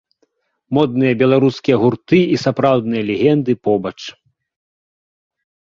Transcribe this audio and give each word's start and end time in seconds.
Модныя 0.77 1.13
беларускія 1.21 1.75
гурты 1.83 2.19
і 2.37 2.41
сапраўдныя 2.45 3.03
легенды 3.11 3.53
побач. 3.69 3.97